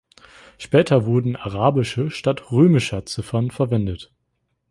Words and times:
Später 0.57 1.05
wurden 1.05 1.35
arabische 1.35 2.09
statt 2.09 2.51
römischer 2.51 3.05
Ziffern 3.05 3.51
verwendet. 3.51 4.11